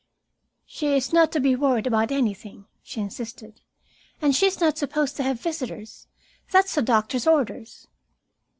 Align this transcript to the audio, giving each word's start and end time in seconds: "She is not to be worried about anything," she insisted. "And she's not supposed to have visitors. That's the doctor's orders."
"She 0.65 0.97
is 0.97 1.13
not 1.13 1.31
to 1.31 1.39
be 1.39 1.55
worried 1.55 1.85
about 1.85 2.11
anything," 2.11 2.65
she 2.81 3.01
insisted. 3.01 3.61
"And 4.19 4.35
she's 4.35 4.59
not 4.59 4.79
supposed 4.79 5.15
to 5.17 5.23
have 5.23 5.39
visitors. 5.39 6.07
That's 6.49 6.73
the 6.73 6.81
doctor's 6.81 7.27
orders." 7.27 7.87